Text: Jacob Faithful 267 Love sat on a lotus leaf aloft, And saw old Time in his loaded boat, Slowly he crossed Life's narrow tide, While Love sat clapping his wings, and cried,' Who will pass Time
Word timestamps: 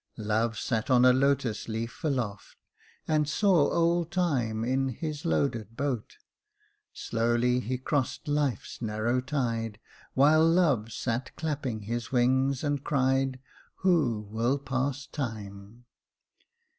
Jacob 0.17 0.53
Faithful 0.55 0.97
267 0.97 0.97
Love 0.97 0.97
sat 0.97 0.97
on 0.97 1.05
a 1.05 1.13
lotus 1.15 1.67
leaf 1.67 2.03
aloft, 2.03 2.57
And 3.07 3.29
saw 3.29 3.71
old 3.71 4.11
Time 4.11 4.63
in 4.65 4.89
his 4.89 5.25
loaded 5.25 5.77
boat, 5.77 6.17
Slowly 6.91 7.59
he 7.59 7.77
crossed 7.77 8.27
Life's 8.27 8.81
narrow 8.81 9.21
tide, 9.21 9.79
While 10.15 10.43
Love 10.49 10.91
sat 10.91 11.35
clapping 11.35 11.81
his 11.81 12.11
wings, 12.11 12.63
and 12.63 12.83
cried,' 12.83 13.39
Who 13.83 14.21
will 14.31 14.57
pass 14.57 15.05
Time 15.05 15.85